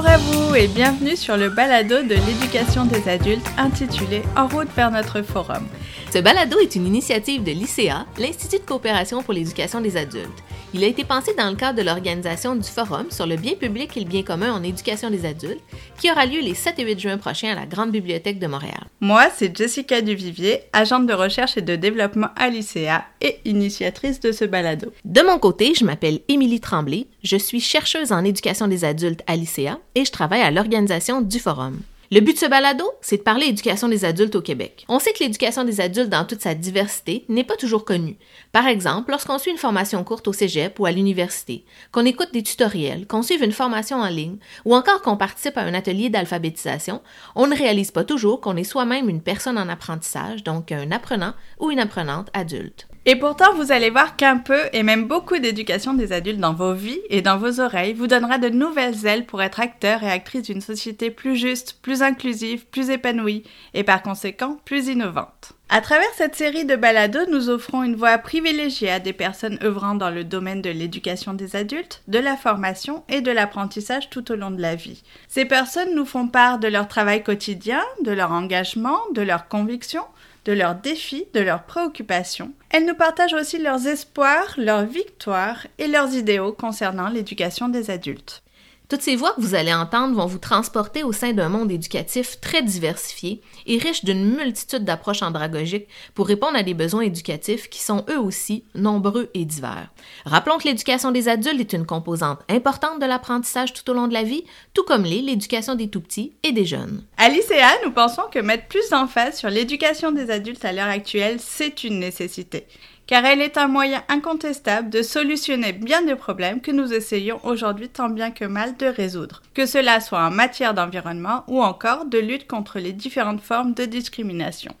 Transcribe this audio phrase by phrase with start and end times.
[0.00, 4.68] Bonjour à vous et bienvenue sur le balado de l'éducation des adultes intitulé En route
[4.76, 5.66] vers notre forum.
[6.12, 10.44] Ce balado est une initiative de l'ICA, l'Institut de coopération pour l'éducation des adultes.
[10.74, 13.96] Il a été pensé dans le cadre de l'organisation du Forum sur le bien public
[13.96, 15.62] et le bien commun en éducation des adultes,
[15.98, 18.84] qui aura lieu les 7 et 8 juin prochains à la Grande Bibliothèque de Montréal.
[19.00, 24.30] Moi, c'est Jessica Duvivier, agente de recherche et de développement à l'ICA et initiatrice de
[24.30, 24.92] ce balado.
[25.06, 29.36] De mon côté, je m'appelle Émilie Tremblay, je suis chercheuse en éducation des adultes à
[29.36, 31.80] l'ICA et je travaille à l'organisation du Forum.
[32.10, 34.86] Le but de ce balado, c'est de parler éducation des adultes au Québec.
[34.88, 38.16] On sait que l'éducation des adultes dans toute sa diversité n'est pas toujours connue.
[38.50, 42.42] Par exemple, lorsqu'on suit une formation courte au cégep ou à l'université, qu'on écoute des
[42.42, 47.02] tutoriels, qu'on suive une formation en ligne ou encore qu'on participe à un atelier d'alphabétisation,
[47.34, 51.34] on ne réalise pas toujours qu'on est soi-même une personne en apprentissage, donc un apprenant
[51.60, 52.87] ou une apprenante adulte.
[53.10, 56.74] Et pourtant, vous allez voir qu'un peu, et même beaucoup d'éducation des adultes dans vos
[56.74, 60.42] vies et dans vos oreilles vous donnera de nouvelles ailes pour être acteur et actrice
[60.42, 65.54] d'une société plus juste, plus inclusive, plus épanouie, et par conséquent plus innovante.
[65.70, 69.94] À travers cette série de balados, nous offrons une voix privilégiée à des personnes œuvrant
[69.94, 74.36] dans le domaine de l'éducation des adultes, de la formation et de l'apprentissage tout au
[74.36, 75.02] long de la vie.
[75.28, 80.04] Ces personnes nous font part de leur travail quotidien, de leur engagement, de leurs convictions,
[80.44, 82.52] de leurs défis, de leurs préoccupations.
[82.70, 88.42] Elles nous partagent aussi leurs espoirs, leurs victoires et leurs idéaux concernant l'éducation des adultes.
[88.88, 92.40] Toutes ces voix que vous allez entendre vont vous transporter au sein d'un monde éducatif
[92.40, 97.82] très diversifié et riche d'une multitude d'approches andragogiques pour répondre à des besoins éducatifs qui
[97.82, 99.90] sont eux aussi nombreux et divers.
[100.24, 104.14] Rappelons que l'éducation des adultes est une composante importante de l'apprentissage tout au long de
[104.14, 107.04] la vie, tout comme l'est l'éducation des tout-petits et des jeunes.
[107.18, 111.40] À l'ICA, nous pensons que mettre plus d'emphase sur l'éducation des adultes à l'heure actuelle,
[111.40, 112.66] c'est une nécessité
[113.08, 117.88] car elle est un moyen incontestable de solutionner bien des problèmes que nous essayons aujourd'hui
[117.88, 122.18] tant bien que mal de résoudre, que cela soit en matière d'environnement ou encore de
[122.18, 124.72] lutte contre les différentes formes de discrimination.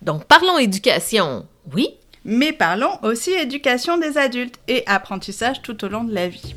[0.00, 1.90] Donc parlons éducation, oui,
[2.24, 6.54] mais parlons aussi éducation des adultes et apprentissage tout au long de la vie.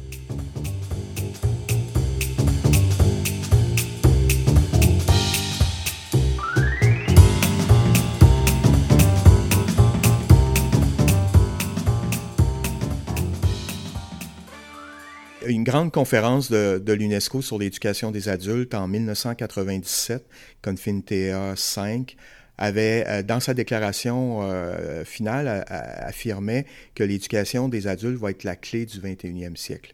[15.61, 20.25] Une grande conférence de, l'UNESCO sur l'éducation des adultes en 1997,
[20.63, 22.16] Confintea 5,
[22.57, 28.55] avait, euh, dans sa déclaration euh, finale, affirmé que l'éducation des adultes va être la
[28.55, 29.94] clé du 21e siècle.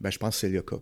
[0.00, 0.78] Ben, je pense que c'est le cas.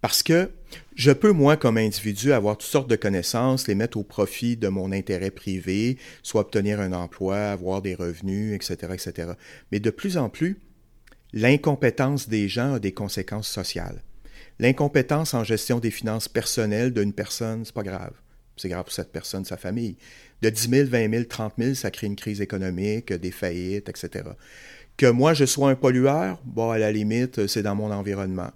[0.00, 0.50] Parce que
[0.96, 4.66] je peux, moi, comme individu, avoir toutes sortes de connaissances, les mettre au profit de
[4.66, 9.34] mon intérêt privé, soit obtenir un emploi, avoir des revenus, etc., etc.
[9.70, 10.58] Mais de plus en plus,
[11.32, 14.02] L'incompétence des gens a des conséquences sociales.
[14.58, 18.12] L'incompétence en gestion des finances personnelles d'une personne, c'est pas grave.
[18.56, 19.96] C'est grave pour cette personne, sa famille.
[20.42, 24.24] De 10 000, 20 000, 30 000, ça crée une crise économique, des faillites, etc.
[24.96, 28.50] Que moi, je sois un pollueur, bon, à la limite, c'est dans mon environnement.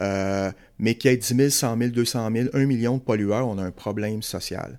[0.00, 3.46] Euh, mais qu'il y ait 10 000, 100 000, 200 000, 1 million de pollueurs,
[3.46, 4.78] on a un problème social.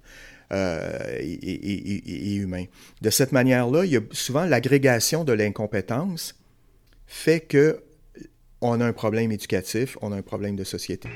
[0.51, 2.65] Euh, et, et, humain.
[3.01, 6.35] De cette manière-là, il y a souvent l'agrégation de l'incompétence
[7.07, 7.83] fait que
[8.61, 11.09] on a un problème éducatif, on a un problème de société.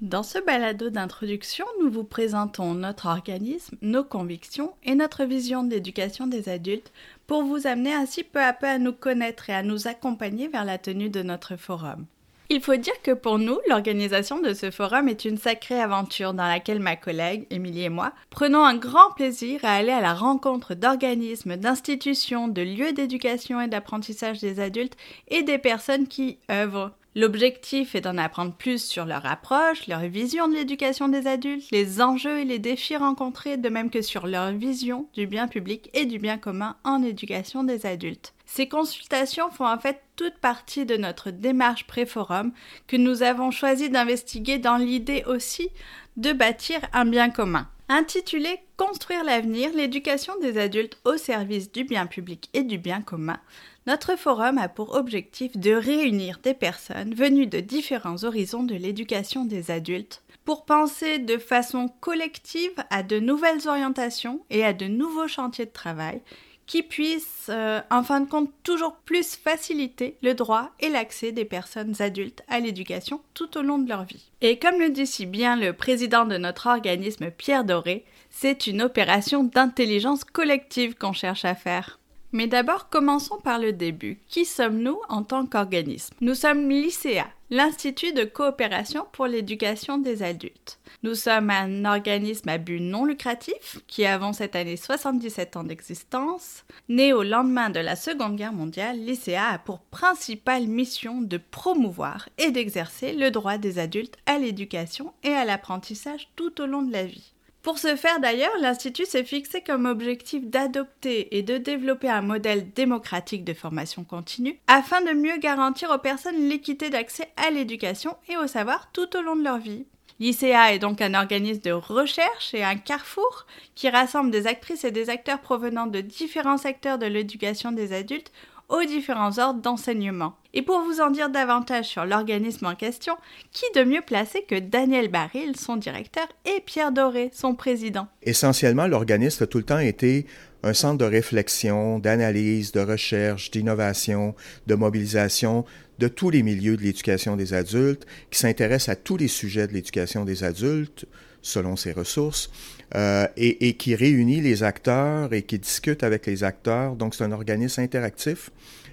[0.00, 5.70] Dans ce balado d'introduction, nous vous présentons notre organisme, nos convictions et notre vision de
[5.70, 6.92] l'éducation des adultes
[7.26, 10.64] pour vous amener ainsi peu à peu à nous connaître et à nous accompagner vers
[10.64, 12.06] la tenue de notre forum.
[12.50, 16.46] Il faut dire que pour nous, l'organisation de ce forum est une sacrée aventure dans
[16.46, 20.74] laquelle ma collègue, Émilie et moi, prenons un grand plaisir à aller à la rencontre
[20.74, 24.96] d'organismes, d'institutions, de lieux d'éducation et d'apprentissage des adultes
[25.28, 30.46] et des personnes qui œuvrent L'objectif est d'en apprendre plus sur leur approche, leur vision
[30.46, 34.52] de l'éducation des adultes, les enjeux et les défis rencontrés, de même que sur leur
[34.52, 38.34] vision du bien public et du bien commun en éducation des adultes.
[38.50, 42.52] Ces consultations font en fait toute partie de notre démarche pré-forum
[42.86, 45.68] que nous avons choisi d'investiguer dans l'idée aussi
[46.16, 47.68] de bâtir un bien commun.
[47.90, 53.38] Intitulé Construire l'avenir, l'éducation des adultes au service du bien public et du bien commun,
[53.86, 59.44] notre forum a pour objectif de réunir des personnes venues de différents horizons de l'éducation
[59.44, 65.28] des adultes pour penser de façon collective à de nouvelles orientations et à de nouveaux
[65.28, 66.22] chantiers de travail
[66.68, 71.46] qui puissent, euh, en fin de compte, toujours plus faciliter le droit et l'accès des
[71.46, 74.30] personnes adultes à l'éducation tout au long de leur vie.
[74.42, 78.82] Et comme le dit si bien le président de notre organisme, Pierre Doré, c'est une
[78.82, 81.97] opération d'intelligence collective qu'on cherche à faire.
[82.32, 84.18] Mais d'abord, commençons par le début.
[84.28, 86.14] Qui sommes-nous en tant qu'organisme?
[86.20, 90.78] Nous sommes l'ICA, l'Institut de coopération pour l'éducation des adultes.
[91.02, 96.64] Nous sommes un organisme à but non lucratif qui avant cette année 77 ans d'existence.
[96.90, 102.28] Né au lendemain de la Seconde Guerre mondiale, l'ICA a pour principale mission de promouvoir
[102.36, 106.92] et d'exercer le droit des adultes à l'éducation et à l'apprentissage tout au long de
[106.92, 107.32] la vie.
[107.62, 112.72] Pour ce faire d'ailleurs, l'Institut s'est fixé comme objectif d'adopter et de développer un modèle
[112.72, 118.36] démocratique de formation continue afin de mieux garantir aux personnes l'équité d'accès à l'éducation et
[118.36, 119.86] au savoir tout au long de leur vie.
[120.20, 124.90] L'ICA est donc un organisme de recherche et un carrefour qui rassemble des actrices et
[124.90, 128.32] des acteurs provenant de différents secteurs de l'éducation des adultes
[128.68, 130.34] aux différents ordres d'enseignement.
[130.54, 133.14] Et pour vous en dire davantage sur l'organisme en question,
[133.52, 138.08] qui de mieux placé que Daniel Baril, son directeur, et Pierre Doré, son président?
[138.22, 140.26] Essentiellement, l'organisme a tout le temps été
[140.62, 144.34] un centre de réflexion, d'analyse, de recherche, d'innovation,
[144.66, 145.64] de mobilisation
[145.98, 149.72] de tous les milieux de l'éducation des adultes, qui s'intéresse à tous les sujets de
[149.72, 151.06] l'éducation des adultes,
[151.48, 152.50] selon ses ressources,
[152.94, 156.96] euh, et, qui réunit les acteurs et qui discute avec les acteurs.
[156.96, 158.50] Donc, c'est un organisme interactif,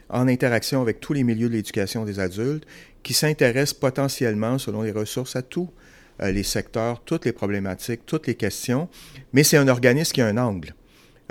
[0.09, 2.65] en interaction avec tous les milieux de l'éducation des adultes,
[3.03, 5.69] qui s'intéresse potentiellement, selon les ressources, à tous
[6.21, 8.89] euh, les secteurs, toutes les problématiques, toutes les questions,
[9.33, 10.73] mais c'est un organisme qui a un angle.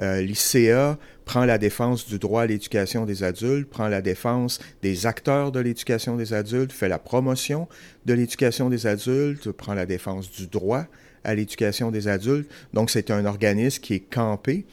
[0.03, 5.07] Euh, L'ICA prend la défense du droit à l'éducation des adultes, prend la défense des
[5.07, 7.69] acteurs de l'éducation des adultes, fait la promotion
[8.05, 10.87] de l'éducation des adultes, prend la défense du droit
[11.25, 12.51] à l'éducation des adultes.
[12.73, 14.65] Donc, c'est un organisme qui est campé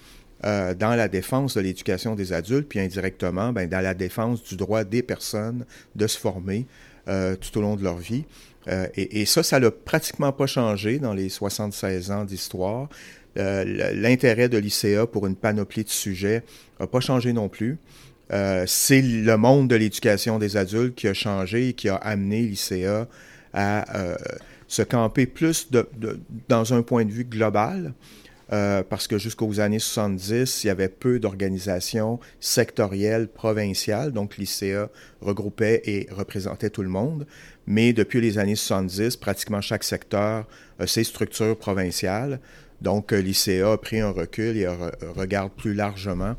[0.44, 4.56] euh, dans la défense de l'éducation des adultes, puis indirectement, ben, dans la défense du
[4.56, 5.66] droit des personnes
[5.96, 6.66] de se former
[7.08, 8.24] euh, tout au long de leur vie.
[8.68, 12.90] Euh, et, et, ça, ça n'a pratiquement pas changé dans les 76 ans d'histoire.
[13.36, 16.44] L'intérêt de l'ICA pour une panoplie de sujets
[16.80, 17.78] n'a pas changé non plus.
[18.30, 23.08] c'est le monde de l'éducation des adultes qui a changé et qui a amené l'ICA
[23.54, 23.86] à
[24.72, 25.70] se camper plus
[26.48, 27.94] dans un point de vue global,
[28.54, 34.90] euh, parce que jusqu'aux années 70, il y avait peu d'organisations sectorielles provinciales, donc l'ICA
[35.20, 37.28] regroupait et représentait tout le monde.
[37.68, 40.48] Mais depuis les années 70, pratiquement chaque secteur
[40.80, 42.40] a ses structures provinciales.
[42.80, 46.38] Donc euh, l'ICA a pris un recul et regarde plus largement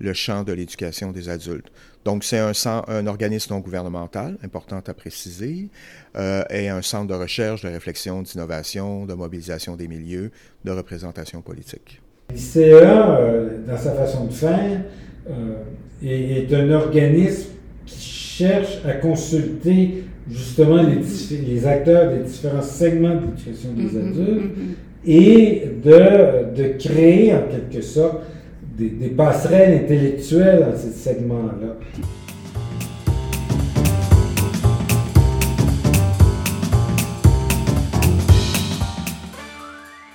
[0.00, 1.70] le champ de l'éducation des adultes.
[2.08, 2.52] Donc, c'est un,
[2.88, 5.68] un, organisme non gouvernemental, important à préciser,
[6.16, 10.30] euh, et un centre de recherche, de réflexion, d'innovation, de mobilisation des milieux,
[10.64, 12.00] de représentation politique.
[12.32, 14.80] L'ICA, euh, dans sa façon de faire,
[15.28, 15.56] euh,
[16.02, 17.50] est, un organisme
[17.84, 21.02] qui cherche à consulter justement les,
[21.36, 25.10] les acteurs des différents segments de l'éducation des mm-hmm, adultes mm-hmm.
[25.10, 28.22] et de, de créer en quelque sorte
[28.78, 31.76] des, passerelles intellectuelles dans ce segment-là.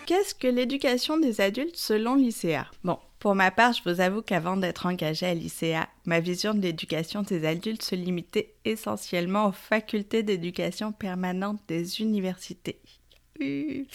[0.05, 2.67] Qu'est-ce que l'éducation des adultes selon l'ICA?
[2.83, 6.61] Bon, pour ma part, je vous avoue qu'avant d'être engagée à l'ICA, ma vision de
[6.61, 12.79] l'éducation des adultes se limitait essentiellement aux facultés d'éducation permanente des universités
[13.39, 13.87] et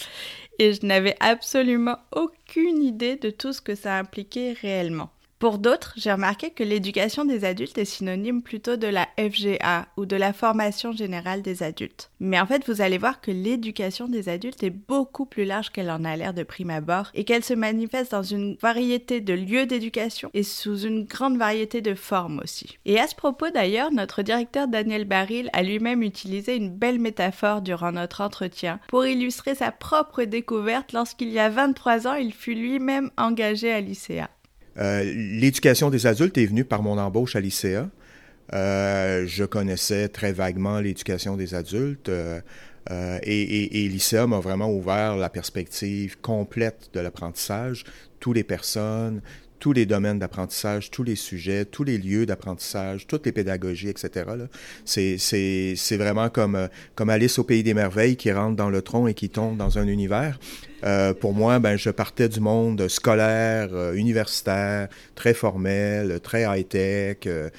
[0.59, 5.09] je n'avais absolument aucune idée de tout ce que ça impliquait réellement.
[5.39, 10.05] Pour d'autres, j'ai remarqué que l'éducation des adultes est synonyme plutôt de la FGA ou
[10.05, 12.11] de la formation générale des adultes.
[12.19, 15.91] Mais en fait, vous allez voir que l'éducation des adultes est beaucoup plus large qu'elle
[15.91, 19.65] en a l'air de prime abord et qu'elle se manifeste dans une variété de lieux
[19.65, 22.77] d'éducation et sous une grande variété de formes aussi.
[22.83, 27.61] Et à ce propos d'ailleurs, notre directeur Daniel Baril a lui-même utilisé une belle métaphore
[27.61, 32.55] durant notre entretien pour illustrer sa propre découverte lorsqu'il y a 23 ans, il fut
[32.55, 34.29] lui-même engagé à l'ICA.
[34.79, 37.89] Euh, l'éducation des adultes est venue par mon embauche à l'ICA.
[38.53, 42.39] Euh, je connaissais très vaguement l'éducation des adultes euh,
[43.21, 47.83] et, et, m'a vraiment ouvert la perspective complète de l'apprentissage,
[48.19, 49.21] toutes les personnes,
[49.59, 54.25] tous les domaines d'apprentissage, tous les sujets, tous les lieux d'apprentissage, toutes les pédagogies, etc.
[54.85, 59.07] C'est vraiment comme, euh, comme Alice au Pays des Merveilles qui rentre dans le tronc
[59.07, 60.39] et qui tombe dans un univers.
[60.83, 67.17] Euh, pour moi, ben, je partais du monde scolaire, euh, universitaire, très formel, très high-tech,
[67.27, 67.49] euh,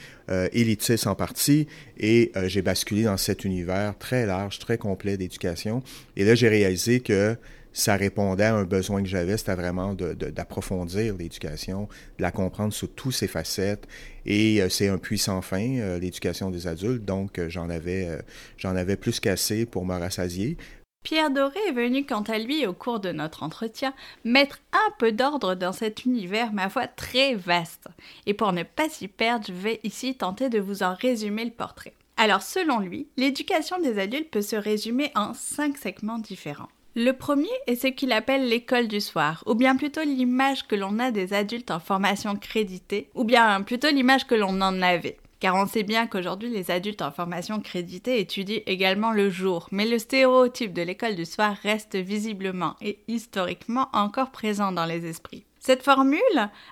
[0.53, 1.67] élitiste en partie,
[1.99, 5.83] et j'ai basculé dans cet univers très large, très complet d'éducation.
[6.17, 7.37] Et là, j'ai réalisé que
[7.73, 12.89] ça répondait à un besoin que j'avais, c'était vraiment d'approfondir l'éducation, de la comprendre sous
[12.89, 13.87] toutes ses facettes.
[14.27, 18.09] Et euh, c'est un puissant fin, euh, l'éducation des adultes, donc euh, j'en avais,
[18.57, 20.57] j'en avais plus qu'assez pour me rassasier.
[21.03, 25.13] Pierre Doré est venu quant à lui au cours de notre entretien mettre un peu
[25.13, 27.87] d'ordre dans cet univers ma foi très vaste.
[28.27, 31.53] Et pour ne pas s'y perdre, je vais ici tenter de vous en résumer le
[31.53, 31.95] portrait.
[32.19, 36.69] Alors selon lui, l'éducation des adultes peut se résumer en cinq segments différents.
[36.97, 40.99] Le premier est ce qu'il appelle l'école du soir, ou bien plutôt l'image que l'on
[40.99, 45.55] a des adultes en formation créditée, ou bien plutôt l'image que l'on en avait car
[45.57, 49.99] on sait bien qu'aujourd'hui les adultes en formation créditée étudient également le jour, mais le
[49.99, 55.47] stéréotype de l'école du soir reste visiblement et historiquement encore présent dans les esprits.
[55.63, 56.19] Cette formule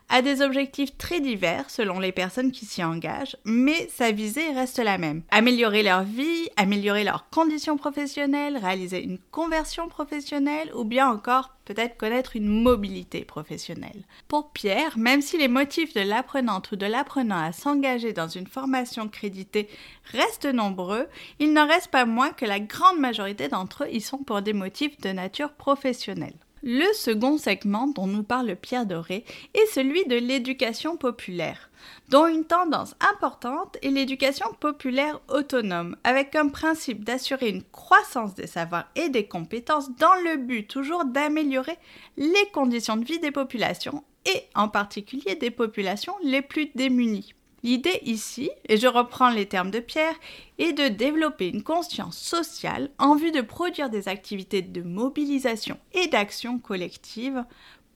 [0.09, 4.78] a des objectifs très divers selon les personnes qui s'y engagent, mais sa visée reste
[4.78, 5.23] la même.
[5.30, 11.99] Améliorer leur vie, améliorer leurs conditions professionnelles, réaliser une conversion professionnelle ou bien encore peut-être
[11.99, 14.07] connaître une mobilité professionnelle.
[14.26, 18.47] Pour Pierre, même si les motifs de l'apprenante ou de l'apprenant à s'engager dans une
[18.47, 19.68] formation créditée
[20.12, 21.09] restent nombreux,
[21.40, 24.54] il n'en reste pas moins que la grande majorité d'entre eux y sont pour des
[24.54, 26.33] motifs de nature professionnelle.
[26.71, 31.71] Le second segment dont nous parle Pierre Doré est celui de l'éducation populaire,
[32.11, 38.47] dont une tendance importante est l'éducation populaire autonome, avec comme principe d'assurer une croissance des
[38.47, 41.79] savoirs et des compétences dans le but toujours d'améliorer
[42.19, 47.33] les conditions de vie des populations et en particulier des populations les plus démunies.
[47.62, 50.15] L'idée ici, et je reprends les termes de Pierre,
[50.59, 56.07] est de développer une conscience sociale en vue de produire des activités de mobilisation et
[56.07, 57.45] d'action collective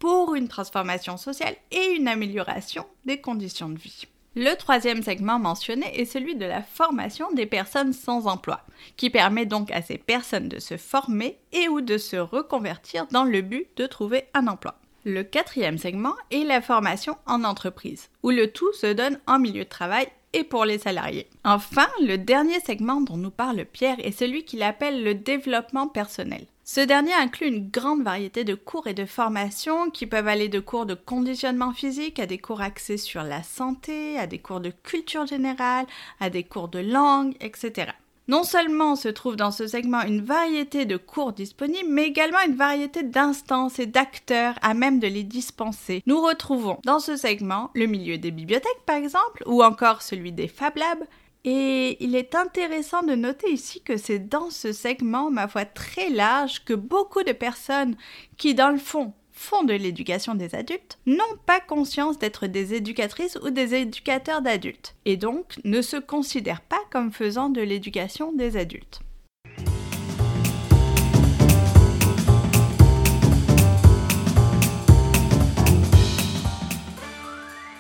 [0.01, 4.07] pour une transformation sociale et une amélioration des conditions de vie.
[4.35, 8.63] Le troisième segment mentionné est celui de la formation des personnes sans emploi,
[8.97, 13.25] qui permet donc à ces personnes de se former et ou de se reconvertir dans
[13.25, 14.75] le but de trouver un emploi.
[15.05, 19.65] Le quatrième segment est la formation en entreprise, où le tout se donne en milieu
[19.65, 21.29] de travail et pour les salariés.
[21.45, 26.47] Enfin, le dernier segment dont nous parle Pierre est celui qu'il appelle le développement personnel.
[26.65, 30.61] Ce dernier inclut une grande variété de cours et de formations qui peuvent aller de
[30.61, 34.71] cours de conditionnement physique à des cours axés sur la santé, à des cours de
[34.71, 35.87] culture générale,
[36.21, 37.91] à des cours de langue, etc.
[38.29, 42.55] Non seulement se trouve dans ce segment une variété de cours disponibles, mais également une
[42.55, 46.03] variété d'instances et d'acteurs à même de les dispenser.
[46.07, 50.47] Nous retrouvons dans ce segment le milieu des bibliothèques par exemple, ou encore celui des
[50.47, 51.05] Fab Labs,
[51.45, 56.09] et il est intéressant de noter ici que c'est dans ce segment, ma foi, très
[56.09, 57.97] large que beaucoup de personnes
[58.37, 63.39] qui, dans le fond, font de l'éducation des adultes n'ont pas conscience d'être des éducatrices
[63.43, 68.57] ou des éducateurs d'adultes, et donc ne se considèrent pas comme faisant de l'éducation des
[68.57, 69.01] adultes.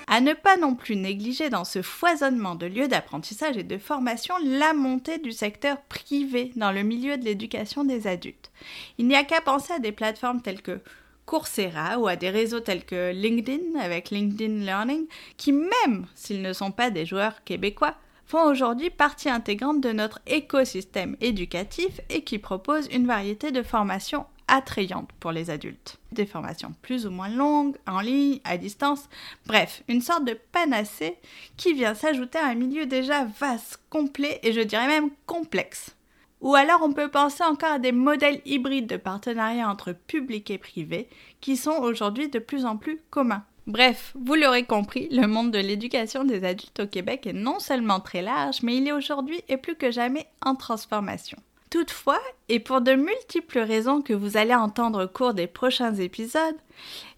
[0.09, 4.35] À ne pas non plus négliger dans ce foisonnement de lieux d'apprentissage et de formation
[4.45, 8.51] la montée du secteur privé dans le milieu de l'éducation des adultes.
[8.99, 10.83] Il n'y a qu'à penser à des plateformes telles que
[11.27, 16.53] Coursera ou à des réseaux tels que LinkedIn avec LinkedIn Learning, qui même s'ils ne
[16.53, 17.95] sont pas des joueurs québécois,
[18.27, 24.27] font aujourd'hui partie intégrante de notre écosystème éducatif et qui proposent une variété de formations
[24.49, 25.99] attrayantes pour les adultes.
[26.13, 29.09] Des formations plus ou moins longues, en ligne, à distance,
[29.47, 31.17] bref, une sorte de panacée
[31.57, 35.97] qui vient s'ajouter à un milieu déjà vaste, complet et je dirais même complexe.
[36.43, 40.59] Ou alors on peut penser encore à des modèles hybrides de partenariat entre public et
[40.59, 41.09] privé
[41.41, 43.45] qui sont aujourd'hui de plus en plus communs.
[43.69, 48.01] Bref, vous l'aurez compris, le monde de l'éducation des adultes au Québec est non seulement
[48.01, 51.39] très large, mais il est aujourd'hui et plus que jamais en transformation.
[51.71, 56.57] Toutefois, et pour de multiples raisons que vous allez entendre au cours des prochains épisodes,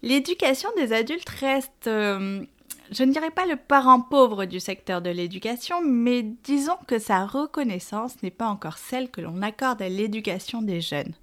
[0.03, 2.41] l'éducation des adultes reste euh,
[2.91, 7.25] je ne dirais pas le parent pauvre du secteur de l'éducation, mais disons que sa
[7.25, 11.13] reconnaissance n'est pas encore celle que l'on accorde à l'éducation des jeunes.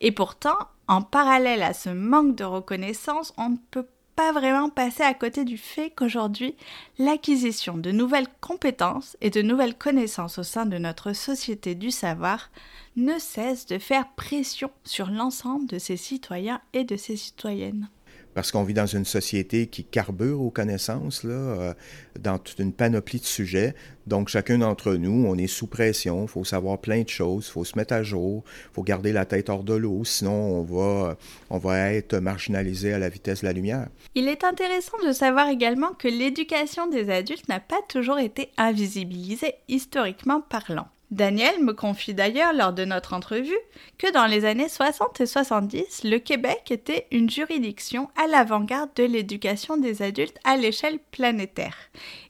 [0.00, 0.56] Et pourtant,
[0.88, 5.44] en parallèle à ce manque de reconnaissance, on ne peut pas vraiment passer à côté
[5.44, 6.54] du fait qu'aujourd'hui,
[6.98, 12.50] l'acquisition de nouvelles compétences et de nouvelles connaissances au sein de notre société du savoir
[12.96, 17.88] ne cesse de faire pression sur l'ensemble de ses citoyens et de ses citoyennes
[18.36, 21.74] parce qu'on vit dans une société qui carbure aux connaissances, là, euh,
[22.20, 23.74] dans toute une panoplie de sujets.
[24.06, 27.52] Donc, chacun d'entre nous, on est sous pression, il faut savoir plein de choses, il
[27.52, 30.62] faut se mettre à jour, il faut garder la tête hors de l'eau, sinon on
[30.64, 31.16] va,
[31.48, 33.88] on va être marginalisé à la vitesse de la lumière.
[34.14, 39.54] Il est intéressant de savoir également que l'éducation des adultes n'a pas toujours été invisibilisée
[39.68, 40.88] historiquement parlant.
[41.12, 43.58] Daniel me confie d'ailleurs lors de notre entrevue
[43.96, 49.04] que dans les années 60 et 70, le Québec était une juridiction à l'avant-garde de
[49.04, 51.76] l'éducation des adultes à l'échelle planétaire.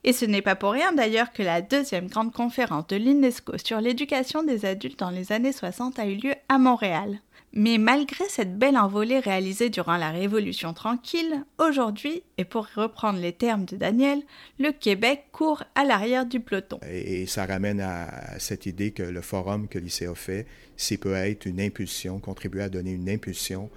[0.04, 3.80] Et ce n'est pas pour rien d'ailleurs que la deuxième grande conférence de l'UNESCO sur
[3.80, 7.20] l'éducation des adultes dans les années 60 a eu lieu à Montréal.
[7.58, 13.32] Mais malgré cette belle envolée réalisée durant la Révolution tranquille, aujourd'hui, et pour reprendre les
[13.32, 14.20] termes de Daniel,
[14.58, 16.78] le Québec court à l'arrière du peloton.
[16.86, 20.46] Et, ça ramène à cette idée que le forum que l'ICA fait,
[20.76, 23.70] c'est peut être une impulsion, contribuer à donner une impulsion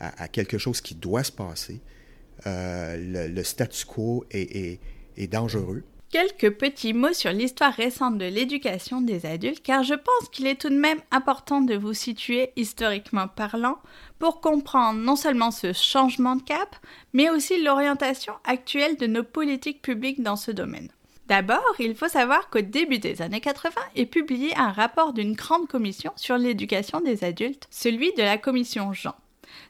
[0.00, 1.82] à, quelque chose qui doit se passer.
[2.46, 4.80] Euh, le, statu quo est
[5.30, 5.84] dangereux
[6.16, 10.58] quelques petits mots sur l'histoire récente de l'éducation des adultes, car je pense qu'il est
[10.58, 13.76] tout de même important de vous situer historiquement parlant
[14.18, 16.74] pour comprendre non seulement ce changement de cap,
[17.12, 20.88] mais aussi l'orientation actuelle de nos politiques publiques dans ce domaine.
[21.26, 25.68] D'abord, il faut savoir qu'au début des années 80 est publié un rapport d'une grande
[25.68, 29.16] commission sur l'éducation des adultes, celui de la commission Jean.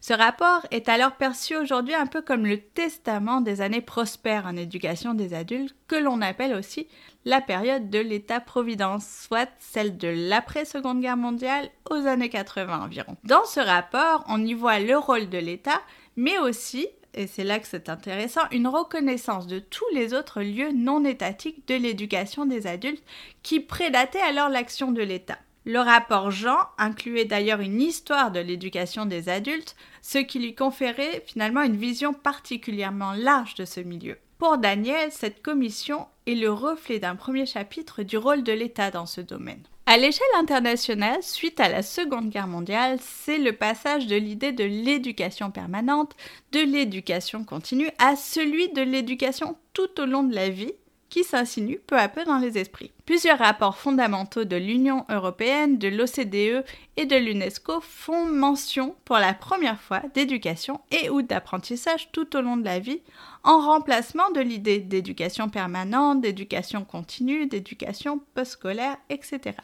[0.00, 4.56] Ce rapport est alors perçu aujourd'hui un peu comme le testament des années prospères en
[4.56, 6.88] éducation des adultes, que l'on appelle aussi
[7.24, 13.16] la période de l'État-providence, soit celle de l'après-seconde guerre mondiale aux années 80 environ.
[13.24, 15.80] Dans ce rapport, on y voit le rôle de l'État,
[16.16, 20.72] mais aussi, et c'est là que c'est intéressant, une reconnaissance de tous les autres lieux
[20.72, 23.04] non étatiques de l'éducation des adultes
[23.42, 25.38] qui prédataient alors l'action de l'État.
[25.68, 31.24] Le rapport Jean incluait d'ailleurs une histoire de l'éducation des adultes, ce qui lui conférait
[31.26, 34.16] finalement une vision particulièrement large de ce milieu.
[34.38, 39.06] Pour Daniel, cette commission est le reflet d'un premier chapitre du rôle de l'État dans
[39.06, 39.62] ce domaine.
[39.86, 44.62] À l'échelle internationale, suite à la Seconde Guerre mondiale, c'est le passage de l'idée de
[44.62, 46.14] l'éducation permanente,
[46.52, 50.74] de l'éducation continue, à celui de l'éducation tout au long de la vie,
[51.08, 52.92] qui s'insinue peu à peu dans les esprits.
[53.04, 56.64] Plusieurs rapports fondamentaux de l'Union européenne, de l'OCDE
[56.96, 62.40] et de l'UNESCO font mention pour la première fois d'éducation et ou d'apprentissage tout au
[62.40, 63.02] long de la vie,
[63.44, 69.56] en remplacement de l'idée d'éducation permanente, d'éducation continue, d'éducation postscolaire, etc.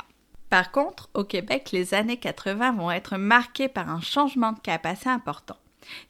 [0.50, 4.84] Par contre, au Québec, les années 80 vont être marquées par un changement de cap
[4.86, 5.56] assez important.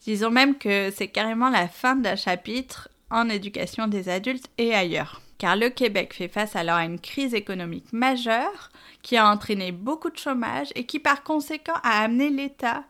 [0.01, 5.21] Disons même que c'est carrément la fin d'un chapitre en éducation des adultes et ailleurs
[5.43, 8.69] car le Québec fait face alors à une crise économique majeure
[9.01, 12.85] qui a entraîné beaucoup de chômage et qui par conséquent a amené l'État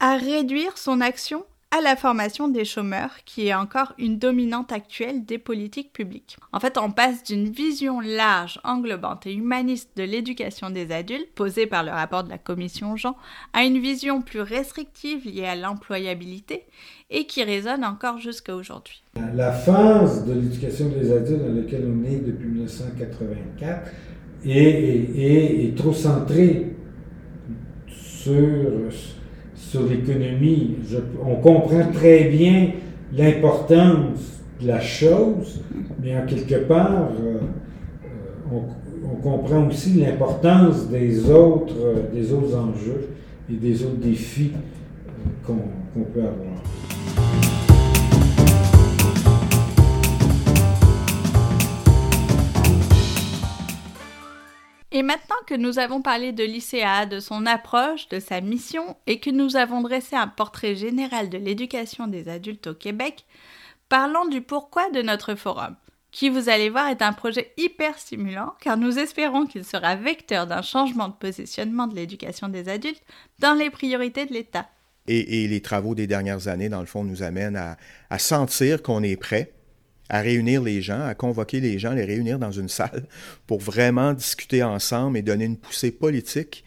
[0.00, 5.24] à réduire son action à la formation des chômeurs, qui est encore une dominante actuelle
[5.24, 6.36] des politiques publiques.
[6.52, 11.66] En fait, on passe d'une vision large, englobante et humaniste de l'éducation des adultes, posée
[11.66, 13.16] par le rapport de la commission Jean,
[13.54, 16.66] à une vision plus restrictive liée à l'employabilité
[17.08, 19.02] et qui résonne encore jusqu'à aujourd'hui.
[19.34, 23.90] La phase de l'éducation des adultes dans laquelle on est depuis 1984
[24.44, 26.76] est, trop centrée
[27.88, 28.90] sur
[29.72, 30.76] sur l'économie.
[31.24, 32.72] On comprend très bien
[33.16, 35.62] l'importance de la chose,
[36.02, 37.38] mais en quelque part, euh,
[38.04, 38.58] euh,
[39.04, 43.08] on, comprend aussi l'importance des autres, euh, des autres enjeux
[43.50, 44.50] et des autres défis
[45.46, 47.51] qu'on peut avoir.
[55.02, 59.18] Et maintenant que nous avons parlé de l'ICA, de son approche, de sa mission, et
[59.18, 63.24] que nous avons dressé un portrait général de l'éducation des adultes au Québec,
[63.88, 65.74] parlons du pourquoi de notre forum,
[66.12, 70.46] qui vous allez voir est un projet hyper stimulant, car nous espérons qu'il sera vecteur
[70.46, 73.02] d'un changement de positionnement de l'éducation des adultes
[73.40, 74.68] dans les priorités de l'État.
[75.08, 77.60] Et, les travaux des dernières années, dans le fond, nous amènent
[78.08, 79.52] à sentir qu'on est prêt
[80.12, 83.06] à réunir les gens, à convoquer les gens, les réunir dans une salle
[83.46, 86.64] pour vraiment discuter ensemble et donner une poussée politique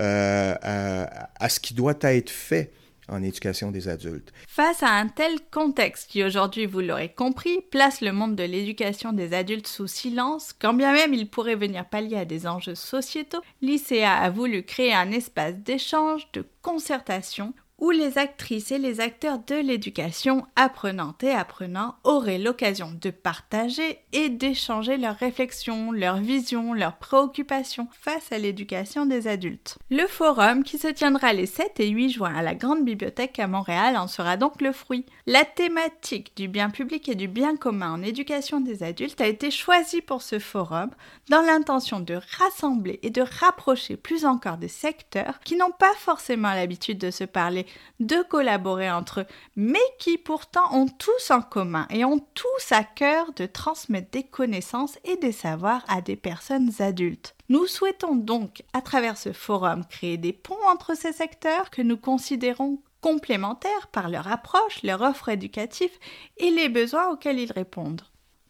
[0.00, 2.72] euh, à, ce qui doit être fait
[3.08, 4.32] en éducation des adultes.
[4.48, 9.12] Face à un tel contexte qui aujourd'hui, vous l'aurez compris, place le monde de l'éducation
[9.12, 13.42] des adultes sous silence, quand bien même il pourrait venir pallier à des enjeux sociétaux,
[13.60, 17.52] l'ICA a voulu créer un espace d'échange, de concertation,
[17.84, 23.98] où les actrices et les acteurs de l'éducation, apprenantes et apprenants, auraient l'occasion de partager
[24.14, 29.76] et d'échanger leurs réflexions, leurs visions, leurs préoccupations face à l'éducation des adultes.
[29.90, 33.48] Le forum, qui se tiendra les 7 et 8 juin à la Grande Bibliothèque à
[33.48, 35.04] Montréal, en sera donc le fruit.
[35.26, 39.50] La thématique du bien public et du bien commun en éducation des adultes a été
[39.50, 40.88] choisie pour ce forum
[41.28, 46.54] dans l'intention de rassembler et de rapprocher plus encore des secteurs qui n'ont pas forcément
[46.54, 47.66] l'habitude de se parler
[48.00, 52.84] de collaborer entre eux, mais qui pourtant ont tous en commun et ont tous à
[52.84, 57.34] cœur de transmettre des connaissances et des savoirs à des personnes adultes.
[57.48, 61.98] Nous souhaitons donc, à travers ce forum, créer des ponts entre ces secteurs que nous
[61.98, 65.92] considérons complémentaires par leur approche, leur offre éducative
[66.38, 68.02] et les besoins auxquels ils répondent.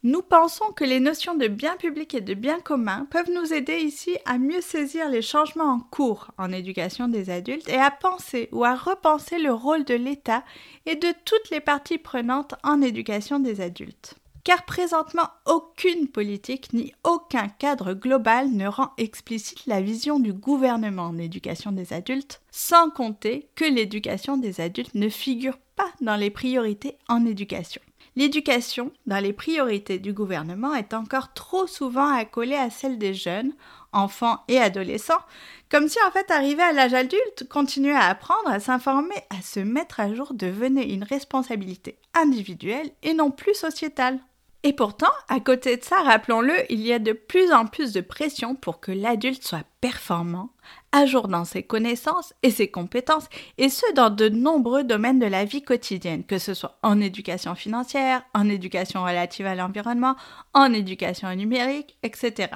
[0.07, 3.79] Nous pensons que les notions de bien public et de bien commun peuvent nous aider
[3.79, 8.51] ici à mieux saisir les changements en cours en éducation des adultes et à penser
[8.53, 10.45] ou à repenser le rôle de l'État
[10.85, 14.17] et de toutes les parties prenantes en éducation des adultes.
[14.45, 21.05] Car présentement, aucune politique ni aucun cadre global ne rend explicite la vision du gouvernement
[21.05, 26.29] en éducation des adultes, sans compter que l'éducation des adultes ne figure pas dans les
[26.29, 27.81] priorités en éducation.
[28.16, 33.53] L'éducation, dans les priorités du gouvernement, est encore trop souvent accolée à celle des jeunes,
[33.92, 35.22] enfants et adolescents,
[35.68, 39.61] comme si en fait arriver à l'âge adulte, continuer à apprendre, à s'informer, à se
[39.61, 44.20] mettre à jour devenait une responsabilité individuelle et non plus sociétale.
[44.62, 48.00] Et pourtant, à côté de ça, rappelons-le, il y a de plus en plus de
[48.00, 50.50] pression pour que l'adulte soit performant,
[50.94, 53.28] à jour dans ses connaissances et ses compétences,
[53.59, 57.57] et ce dans de nombreux domaines de la vie quotidienne, que ce soit en éducation
[57.57, 60.14] financière, en éducation relative à l'environnement,
[60.52, 62.46] en éducation numérique, etc.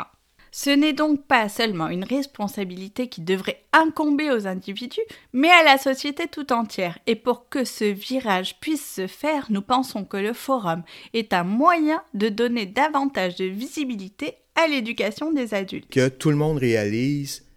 [0.53, 5.01] Ce n'est donc pas seulement une responsabilité qui devrait incomber aux individus,
[5.33, 6.97] mais à la société tout entière.
[7.09, 11.45] Et pour que ce virage puisse se faire, nous pensons que le forum est un
[11.45, 15.91] moyen de donner davantage de visibilité à l'éducation des adultes.
[15.91, 17.48] Que tout le monde réalise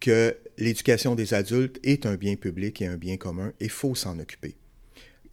[0.00, 4.18] que l'éducation des adultes est un bien public et un bien commun et faut s'en
[4.18, 4.56] occuper.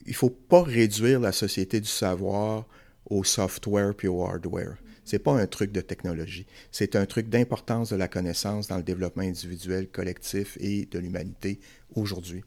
[0.06, 2.68] Il ne faut pas réduire la société du savoir
[3.10, 4.78] au software puis au hardware.
[5.04, 6.46] C'est pas un truc de technologie.
[6.72, 11.60] C'est un truc d'importance de la connaissance dans le développement individuel, collectif et de l'humanité
[11.96, 12.44] aujourd'hui.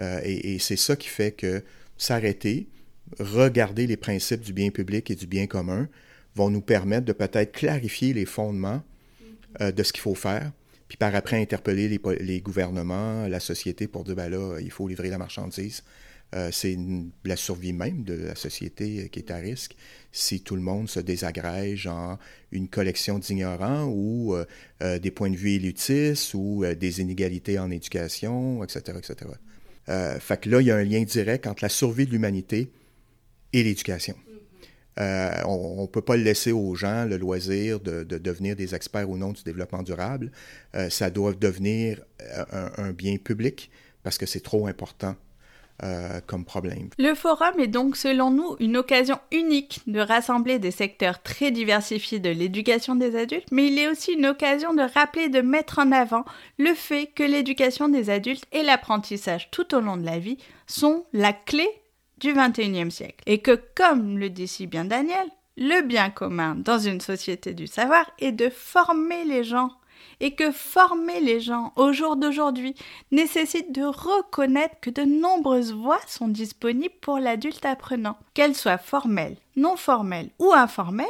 [0.00, 1.62] Euh, et, c'est ça qui fait que
[1.96, 2.68] s'arrêter,
[3.18, 5.88] regarder les principes du bien public et du bien commun
[6.34, 8.82] vont nous permettre de peut-être clarifier les fondements
[9.60, 10.52] euh, de ce qu'il faut faire,
[10.94, 14.86] puis par après interpeller les, les, gouvernements, la société pour dire, ben là, il faut
[14.86, 15.82] livrer la marchandise.
[16.36, 16.78] Euh, c'est
[17.24, 19.74] la survie même de la société qui est à risque
[20.12, 22.16] si tout le monde se désagrège en
[22.52, 24.44] une collection d'ignorants ou euh,
[24.84, 28.96] euh, des points de vue élitistes ou des inégalités en éducation, etc.
[28.98, 29.32] etc.
[30.20, 32.70] fait que là, il y a un lien direct entre la survie de l'humanité
[33.52, 34.14] et l'éducation.
[34.98, 39.32] On ne peut pas laisser aux gens le loisir de, devenir des experts ou non
[39.32, 40.30] du développement durable.
[40.88, 42.00] ça doit devenir
[42.76, 43.70] un bien public
[44.02, 45.16] parce que c'est trop important
[45.82, 46.90] euh, comme problème.
[46.98, 52.20] Le forum est donc selon nous une occasion unique de rassembler des secteurs très diversifiés
[52.20, 55.90] de l'éducation des adultes, mais il est aussi une occasion de rappeler, de mettre en
[55.90, 56.24] avant
[56.58, 61.06] le fait que l'éducation des adultes et l'apprentissage tout au long de la vie sont
[61.12, 61.66] la clé
[62.24, 63.22] du 21e siècle.
[63.26, 67.66] Et que, comme le dit si bien Daniel, le bien commun dans une société du
[67.66, 69.72] savoir est de former les gens
[70.20, 72.74] et que former les gens au jour d'aujourd'hui
[73.12, 79.36] nécessite de reconnaître que de nombreuses voies sont disponibles pour l'adulte apprenant, qu'elles soient formelles,
[79.56, 81.06] non formelles ou informelles,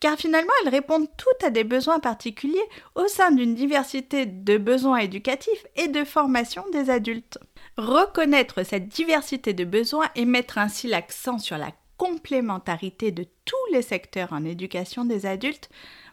[0.00, 2.58] car finalement elles répondent toutes à des besoins particuliers
[2.96, 7.38] au sein d'une diversité de besoins éducatifs et de formation des adultes.
[7.76, 13.82] Reconnaître cette diversité de besoins et mettre ainsi l'accent sur la complémentarité de tous les
[13.82, 15.68] secteurs en éducation des adultes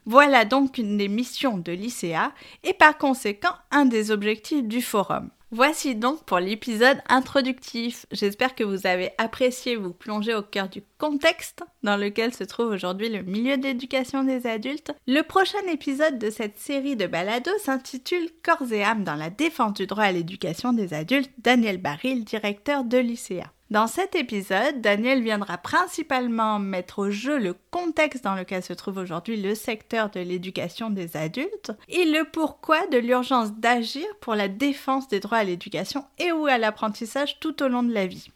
[0.08, 2.32] voilà donc une des missions de l'ICA
[2.64, 5.30] et par conséquent un des objectifs du forum.
[5.52, 8.06] Voici donc pour l'épisode introductif.
[8.12, 12.68] J'espère que vous avez apprécié vous plonger au cœur du contexte dans lequel se trouve
[12.68, 14.92] aujourd'hui le milieu d'éducation des adultes.
[15.08, 19.76] Le prochain épisode de cette série de balados s'intitule Corps et âme dans la défense
[19.76, 23.54] du droit à l'éducation des adultes, Daniel Baril, directeur de l'ICA.
[23.70, 28.98] Dans cet épisode, Daniel viendra principalement mettre au jeu le contexte dans lequel se trouve
[28.98, 34.48] aujourd'hui le secteur de l'éducation des adultes et le pourquoi de l'urgence d'agir pour la
[34.48, 38.30] défense des droits à l'éducation et ou à l'apprentissage tout au long de la vie.